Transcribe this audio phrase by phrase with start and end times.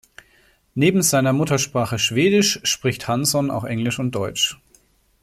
[0.73, 4.59] Neben seiner Muttersprache Schwedisch spricht Hansson auch Englisch und Deutsch.